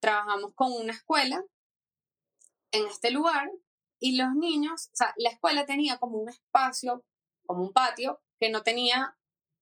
[0.00, 1.42] trabajamos con una escuela
[2.72, 3.50] en este lugar
[3.98, 7.06] y los niños, o sea, la escuela tenía como un espacio,
[7.46, 9.16] como un patio, que no tenía,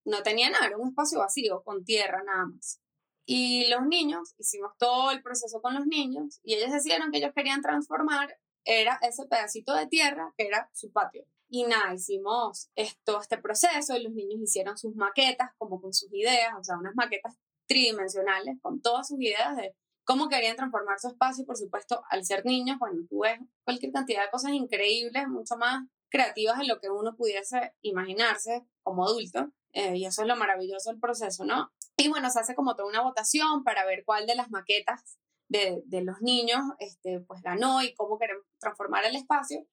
[0.08, 2.80] no tenía nada, era un espacio vacío, con tierra nada más.
[3.24, 7.32] Y los niños, hicimos todo el proceso con los niños y ellos decidieron que ellos
[7.34, 11.24] querían transformar era ese pedacito de tierra que era su patio.
[11.48, 16.12] Y nada, hicimos esto, este proceso y los niños hicieron sus maquetas como con sus
[16.12, 21.08] ideas, o sea, unas maquetas tridimensionales con todas sus ideas de cómo querían transformar su
[21.08, 21.46] espacio.
[21.46, 25.86] Por supuesto, al ser niños, bueno, tú ves cualquier cantidad de cosas increíbles, mucho más
[26.08, 29.52] creativas de lo que uno pudiese imaginarse como adulto.
[29.72, 31.70] Eh, y eso es lo maravilloso del proceso, ¿no?
[31.96, 35.18] Y bueno, se hace como toda una votación para ver cuál de las maquetas
[35.48, 39.66] de, de, los niños, este, pues ganó y cómo queremos transformar el espacio.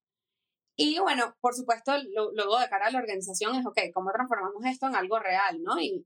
[0.77, 1.93] Y bueno, por supuesto,
[2.33, 5.79] luego de cara a la organización es, ok, ¿cómo transformamos esto en algo real, ¿no?
[5.79, 6.05] Y,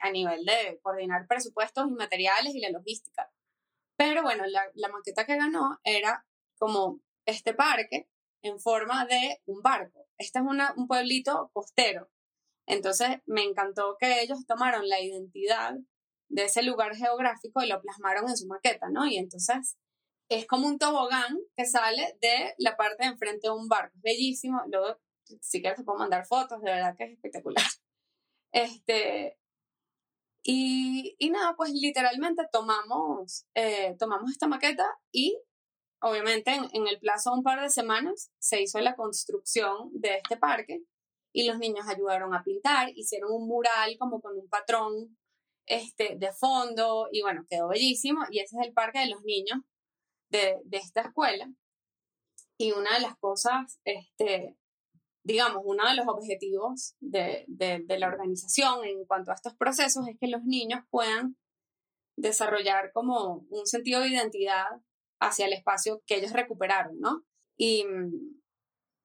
[0.00, 3.28] a nivel de coordinar presupuestos y materiales y la logística.
[3.96, 6.24] Pero bueno, la maqueta que ganó era
[6.58, 8.08] como este parque
[8.44, 10.06] en forma de un barco.
[10.18, 12.10] Este es una, un pueblito costero.
[12.66, 15.74] Entonces me encantó que ellos tomaron la identidad
[16.28, 19.06] de ese lugar geográfico y lo plasmaron en su maqueta, ¿no?
[19.06, 19.76] Y entonces
[20.28, 23.96] es como un tobogán que sale de la parte de enfrente de un barco.
[24.02, 24.62] Bellísimo.
[24.70, 24.98] Luego,
[25.40, 27.64] si quieres, te puedo mandar fotos, de verdad que es espectacular.
[28.56, 29.36] Este,
[30.44, 35.36] y, y nada, pues literalmente tomamos, eh, tomamos esta maqueta y
[36.04, 40.16] obviamente en, en, el plazo de un par de semanas se hizo la construcción de
[40.16, 40.82] este parque
[41.32, 45.16] y los niños ayudaron a pintar, hicieron un mural como con un patrón
[45.66, 49.60] este, de fondo y bueno, quedó bellísimo y ese es el parque de los niños
[50.30, 51.50] de, de esta escuela.
[52.58, 54.56] Y una de las cosas, este,
[55.24, 60.06] digamos, uno de los objetivos de, de, de, la organización en cuanto a estos procesos
[60.06, 61.36] es que los niños puedan
[62.16, 64.66] desarrollar como un sentido de identidad
[65.26, 67.24] hacia el espacio que ellos recuperaron, ¿no?
[67.56, 67.84] Y,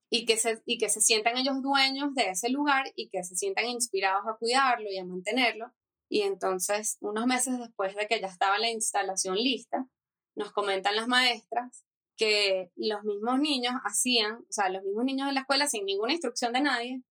[0.10, 3.36] y, que se, y que se sientan ellos dueños de ese lugar y que se
[3.36, 5.74] sientan inspirados a cuidarlo y a mantenerlo
[6.10, 9.88] y entonces, unos meses después de que ya estaba la instalación lista,
[10.36, 11.86] nos comentan las maestras
[12.18, 16.14] que los mismos niños hacían, o sea, los mismos niños de la escuela sin ninguna
[16.14, 17.04] instrucción de nadie,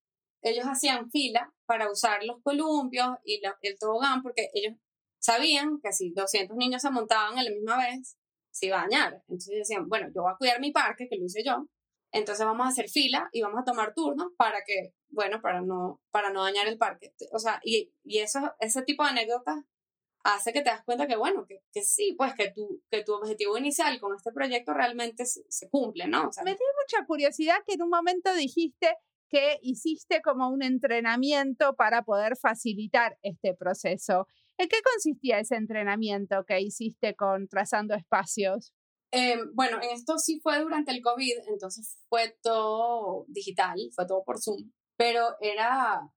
[0.42, 4.76] ellos hacían fila para usar los columpios y el tobogán porque ellos
[5.18, 8.17] sabían que si 200 niños se montaban a la misma vez,
[8.58, 9.22] se iba a dañar.
[9.28, 11.66] Entonces decían, bueno, yo voy a cuidar mi parque, que lo hice yo,
[12.12, 16.00] entonces vamos a hacer fila y vamos a tomar turnos para que bueno, para no,
[16.10, 17.12] para no dañar el parque.
[17.32, 19.64] O sea, y, y eso, ese tipo de anécdotas
[20.24, 23.14] hace que te das cuenta que, bueno, que, que sí, pues que tu, que tu
[23.14, 26.28] objetivo inicial con este proyecto realmente se, se cumple, ¿no?
[26.28, 28.96] O sea, Me dio mucha curiosidad que en un momento dijiste
[29.30, 34.26] que hiciste como un entrenamiento para poder facilitar este proceso.
[34.58, 38.74] ¿En qué consistía ese entrenamiento que hiciste con Trazando Espacios?
[39.12, 44.22] Eh, bueno, en esto sí fue durante el COVID, entonces fue todo digital, fue todo
[44.24, 46.10] por Zoom pero era,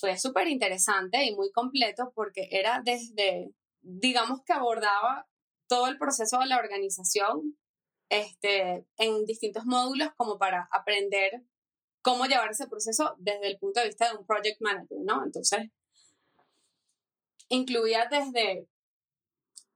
[0.00, 5.28] fue súper interesante y muy completo porque era desde, digamos que abordaba
[5.68, 7.58] todo el proceso de la organización
[8.08, 11.42] este, en distintos módulos como para aprender
[12.00, 15.24] cómo llevar ese proceso desde el punto de vista de un project manager, ¿no?
[15.24, 15.68] Entonces,
[17.48, 18.68] incluía desde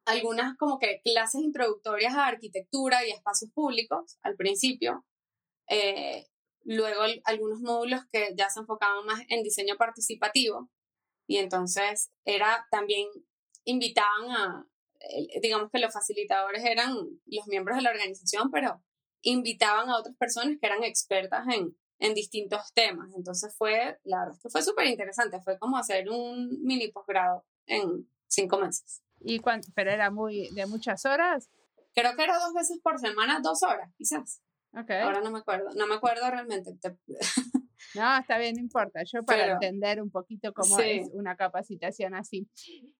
[0.04, 5.04] algunas como que clases introductorias a arquitectura y espacios públicos al principio,
[5.68, 6.26] eh,
[6.64, 10.70] luego algunos módulos que ya se enfocaban más en diseño participativo
[11.26, 13.08] y entonces era también
[13.64, 14.66] invitaban a,
[15.40, 16.94] digamos que los facilitadores eran
[17.26, 18.82] los miembros de la organización, pero
[19.22, 23.08] invitaban a otras personas que eran expertas en, en distintos temas.
[23.16, 27.44] Entonces fue, la verdad es que fue súper interesante, fue como hacer un mini posgrado
[27.66, 29.02] en cinco meses.
[29.20, 29.68] ¿Y cuánto?
[29.74, 31.50] ¿Pero era muy de muchas horas?
[31.94, 34.42] Creo que era dos veces por semana, dos horas, quizás.
[34.74, 35.00] Okay.
[35.00, 36.74] Ahora no me acuerdo, no me acuerdo realmente.
[37.94, 39.02] No, está bien, no importa.
[39.04, 42.48] Yo para entender un poquito cómo es una capacitación así.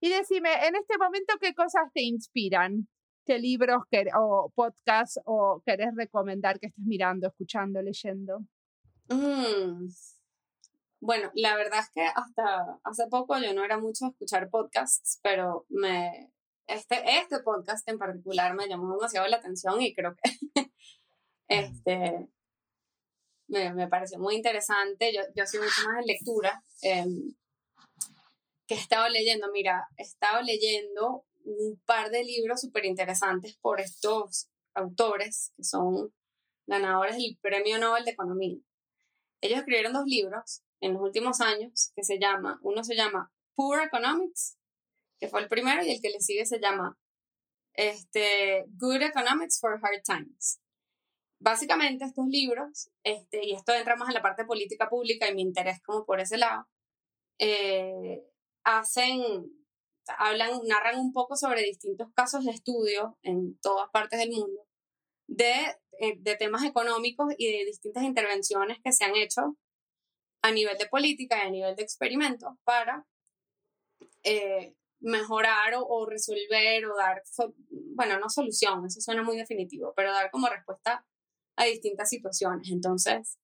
[0.00, 2.88] Y decime, en este momento, ¿qué cosas te inspiran?
[3.24, 3.84] ¿Qué libros
[4.18, 8.40] o podcasts o querés recomendar que estés mirando, escuchando, leyendo?
[9.08, 9.86] Mm.
[11.02, 15.18] Bueno, la verdad es que hasta hace poco yo no era mucho a escuchar podcasts,
[15.20, 16.30] pero me,
[16.68, 20.30] este, este podcast en particular me llamó demasiado la atención y creo que
[21.48, 22.28] este,
[23.48, 25.12] me, me pareció muy interesante.
[25.12, 26.62] Yo, yo soy mucho más de lectura.
[26.82, 27.34] Em,
[28.68, 33.80] que he estado leyendo, mira, he estado leyendo un par de libros súper interesantes por
[33.80, 36.14] estos autores que son
[36.68, 38.56] ganadores del Premio Nobel de Economía.
[39.40, 43.82] Ellos escribieron dos libros en los últimos años que se llama, uno se llama Poor
[43.82, 44.58] Economics,
[45.18, 46.98] que fue el primero, y el que le sigue se llama
[47.74, 50.60] este, Good Economics for Hard Times.
[51.40, 55.42] Básicamente estos libros, este, y esto entra más en la parte política pública y mi
[55.42, 56.66] interés como por ese lado,
[57.38, 58.22] eh,
[58.64, 59.22] hacen,
[60.18, 64.66] hablan, narran un poco sobre distintos casos de estudio en todas partes del mundo
[65.28, 65.52] de,
[65.98, 69.56] eh, de temas económicos y de distintas intervenciones que se han hecho
[70.42, 73.06] a nivel de política y a nivel de experimentos para
[74.24, 77.22] eh, mejorar o, o, resolver o dar,
[77.94, 81.04] bueno, no solución, eso suena muy definitivo, pero dar como respuesta
[81.56, 82.70] a distintas situaciones.
[82.70, 83.38] Entonces,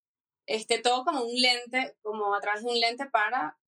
[0.47, 3.59] este, todo como un lente, como a través de un lente para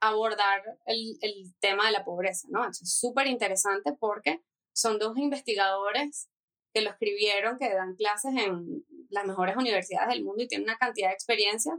[0.00, 2.68] abordar el, el tema de la pobreza, ¿no?
[2.68, 4.42] Eso es súper interesante porque
[4.74, 6.28] son dos investigadores
[6.74, 10.76] que lo escribieron, que dan clases en las mejores universidades del mundo y tienen una
[10.76, 11.72] cantidad de experiencia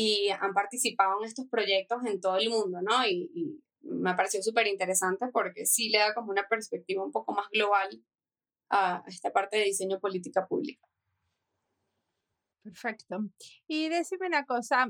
[0.00, 3.04] y han participado en estos proyectos en todo el mundo, ¿no?
[3.04, 7.48] Y, me pareció súper interesante porque sí le da como una perspectiva un poco más
[7.50, 7.88] global
[8.70, 10.86] a esta parte de diseño política pública.
[12.62, 13.18] Perfecto.
[13.66, 14.88] Y decime una cosa,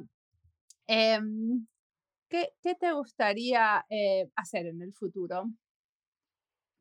[0.86, 5.44] ¿qué, ¿qué, te gustaría eh, hacer en el futuro?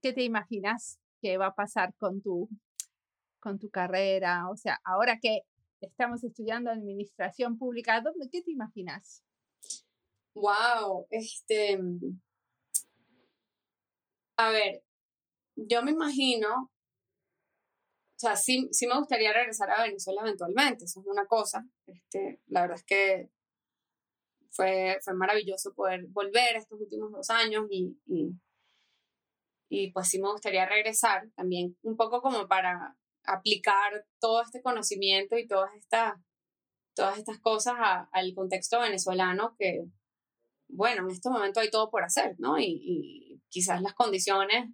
[0.02, 2.50] ¿Qué te imaginas que va a pasar con tu,
[3.40, 4.50] con tu carrera?
[4.50, 5.44] O sea, ahora que
[5.82, 9.24] estamos estudiando administración pública, ¿dónde, ¿qué te imaginas?
[10.34, 11.80] Wow, este,
[14.38, 14.84] a ver,
[15.56, 16.72] yo me imagino
[18.18, 21.64] o sea, sí, sí me gustaría regresar a Venezuela eventualmente, eso es una cosa.
[21.86, 23.30] Este, la verdad es que
[24.50, 28.32] fue, fue maravilloso poder volver estos últimos dos años y, y,
[29.70, 35.38] y pues sí me gustaría regresar también un poco como para aplicar todo este conocimiento
[35.38, 36.16] y todas estas,
[36.96, 37.76] todas estas cosas
[38.12, 39.86] al contexto venezolano que,
[40.70, 42.58] bueno, en este momento hay todo por hacer, ¿no?
[42.58, 44.70] Y, y quizás las condiciones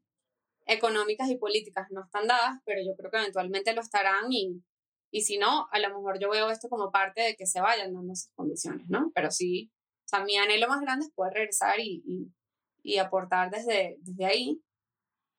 [0.65, 4.63] económicas y políticas no están dadas, pero yo creo que eventualmente lo estarán y,
[5.11, 7.93] y si no, a lo mejor yo veo esto como parte de que se vayan
[7.93, 9.11] dando esas condiciones, ¿no?
[9.13, 9.71] Pero sí,
[10.05, 12.31] o sea, mi anhelo más grande es poder regresar y, y,
[12.83, 14.61] y aportar desde, desde ahí.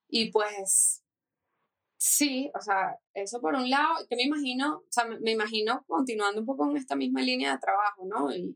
[0.07, 1.03] Y pues,
[2.05, 6.39] sí, o sea, eso por un lado, que me imagino, o sea, me, imagino continuando
[6.41, 8.31] un poco en esta misma línea de trabajo, ¿no?
[8.31, 8.55] Y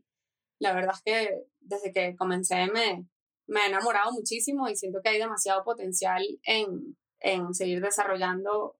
[0.60, 3.06] la verdad es que desde que comencé me,
[3.48, 8.76] me ha enamorado muchísimo y siento que hay demasiado potencial en, en seguir desarrollando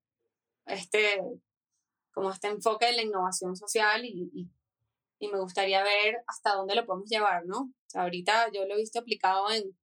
[0.67, 1.21] este,
[2.13, 4.51] como este enfoque de la innovación social y, y,
[5.19, 7.59] y, me gustaría ver hasta dónde lo podemos llevar, ¿no?
[7.63, 9.77] O sea, ahorita yo lo he visto aplicado en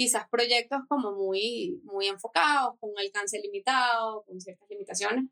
[0.00, 5.26] quizás proyectos como muy, muy enfocados, con un alcance limitado, con ciertas limitaciones,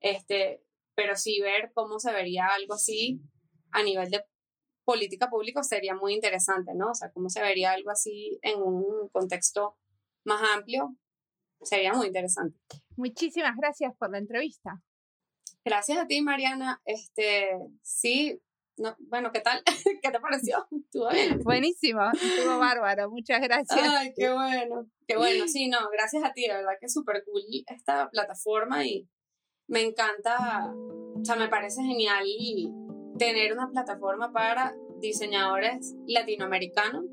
[0.00, 0.64] este,
[0.96, 3.20] pero sí ver cómo se vería algo así
[3.70, 4.24] a nivel de
[4.84, 6.90] política pública sería muy interesante, ¿no?
[6.90, 9.78] O sea, cómo se vería algo así en un contexto
[10.24, 10.96] más amplio,
[11.62, 12.58] sería muy interesante.
[12.96, 14.82] Muchísimas gracias por la entrevista.
[15.64, 16.82] Gracias a ti, Mariana.
[16.84, 17.48] Este,
[17.80, 18.42] sí,
[18.80, 19.62] no, bueno, ¿qué tal?
[20.02, 20.66] ¿Qué te pareció?
[21.44, 23.80] Buenísimo, estuvo bárbaro, muchas gracias.
[23.88, 27.22] Ay, qué bueno, qué bueno, sí, no, gracias a ti, de verdad que es súper
[27.24, 29.08] cool esta plataforma y
[29.68, 32.26] me encanta, o sea, me parece genial
[33.18, 37.04] tener una plataforma para diseñadores latinoamericanos,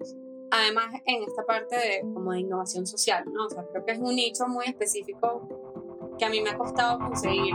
[0.52, 3.46] además en esta parte de como de innovación social, ¿no?
[3.46, 6.98] O sea, creo que es un nicho muy específico que a mí me ha costado
[7.00, 7.54] conseguir.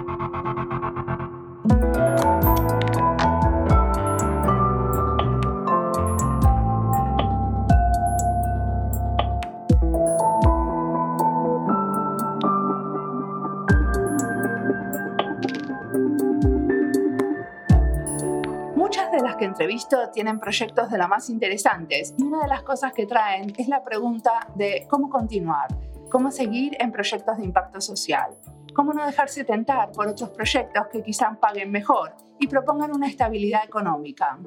[19.44, 23.68] Entrevisto tienen proyectos de lo más interesantes y una de las cosas que traen es
[23.68, 25.68] la pregunta de cómo continuar,
[26.10, 28.36] cómo seguir en proyectos de impacto social,
[28.74, 33.64] cómo no dejarse tentar por otros proyectos que quizás paguen mejor y propongan una estabilidad
[33.64, 34.38] económica.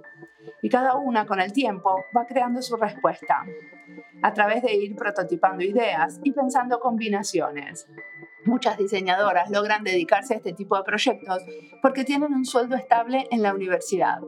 [0.61, 3.43] Y cada una con el tiempo va creando su respuesta,
[4.21, 7.87] a través de ir prototipando ideas y pensando combinaciones.
[8.45, 11.43] Muchas diseñadoras logran dedicarse a este tipo de proyectos
[11.81, 14.19] porque tienen un sueldo estable en la universidad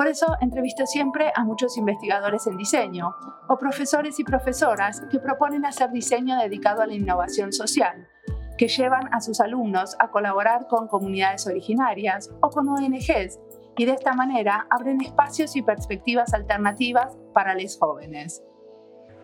[0.00, 3.14] por eso entrevisto siempre a muchos investigadores en diseño
[3.50, 8.08] o profesores y profesoras que proponen hacer diseño dedicado a la innovación social,
[8.56, 13.40] que llevan a sus alumnos a colaborar con comunidades originarias o con ONGs
[13.76, 18.42] y de esta manera abren espacios y perspectivas alternativas para los jóvenes.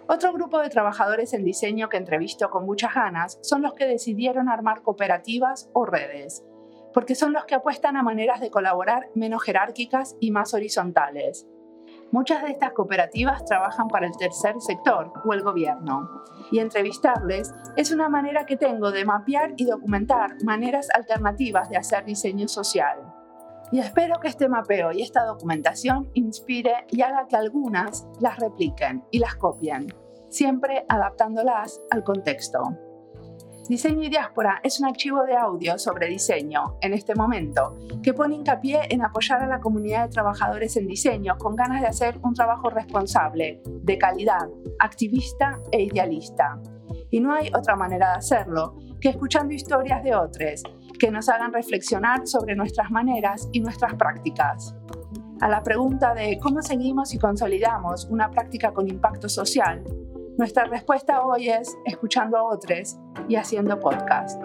[0.08, 4.50] Otro grupo de trabajadores en diseño que entrevisto con muchas ganas son los que decidieron
[4.50, 6.44] armar cooperativas o redes
[6.96, 11.46] porque son los que apuestan a maneras de colaborar menos jerárquicas y más horizontales.
[12.10, 16.08] Muchas de estas cooperativas trabajan para el tercer sector o el gobierno,
[16.50, 22.06] y entrevistarles es una manera que tengo de mapear y documentar maneras alternativas de hacer
[22.06, 22.96] diseño social.
[23.70, 29.04] Y espero que este mapeo y esta documentación inspire y haga que algunas las repliquen
[29.10, 29.88] y las copien,
[30.30, 32.85] siempre adaptándolas al contexto.
[33.68, 38.36] Diseño y Diáspora es un archivo de audio sobre diseño, en este momento, que pone
[38.36, 42.32] hincapié en apoyar a la comunidad de trabajadores en diseño con ganas de hacer un
[42.32, 44.48] trabajo responsable, de calidad,
[44.78, 46.60] activista e idealista.
[47.10, 50.62] Y no hay otra manera de hacerlo que escuchando historias de otros
[50.96, 54.76] que nos hagan reflexionar sobre nuestras maneras y nuestras prácticas.
[55.40, 59.82] A la pregunta de cómo seguimos y consolidamos una práctica con impacto social,
[60.38, 62.96] nuestra respuesta hoy es escuchando a otros
[63.28, 64.42] y haciendo podcast.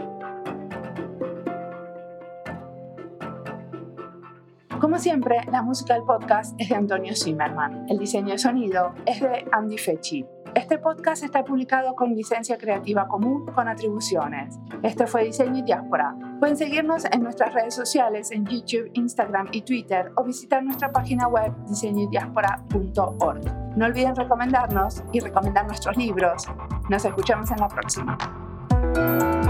[4.82, 7.86] Como siempre, la música del podcast es de Antonio Zimmerman.
[7.88, 10.26] El diseño de sonido es de Andy Fechi.
[10.56, 14.58] Este podcast está publicado con licencia creativa común con atribuciones.
[14.82, 16.16] Este fue Diseño y Diáspora.
[16.40, 21.28] Pueden seguirnos en nuestras redes sociales en YouTube, Instagram y Twitter o visitar nuestra página
[21.28, 23.78] web diseñoydiaspora.org.
[23.78, 26.48] No olviden recomendarnos y recomendar nuestros libros.
[26.90, 28.18] Nos escuchamos en la próxima.
[28.94, 29.41] Thank you.